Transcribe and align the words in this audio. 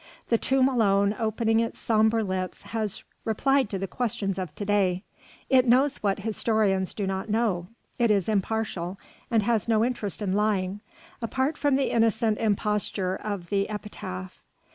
The 0.29 0.37
tomb 0.39 0.67
alone, 0.67 1.15
opening 1.19 1.59
its 1.59 1.77
sombre 1.77 2.23
lips, 2.23 2.63
has 2.63 3.03
replied 3.23 3.69
to 3.69 3.77
the 3.77 3.85
questions 3.85 4.39
of 4.39 4.55
to 4.55 4.65
day; 4.65 5.03
it 5.47 5.67
knows 5.67 5.97
what 5.97 6.17
historians 6.21 6.95
do 6.95 7.05
not 7.05 7.29
know; 7.29 7.67
it 7.99 8.09
is 8.09 8.27
impartial, 8.27 8.97
and 9.29 9.43
has 9.43 9.67
no 9.67 9.85
interest 9.85 10.23
in 10.23 10.33
lying, 10.33 10.81
apart 11.21 11.55
from 11.55 11.75
the 11.75 11.91
innocent 11.91 12.39
imposture 12.39 13.15
of 13.15 13.51
the 13.51 13.69
epitaph. 13.69 14.41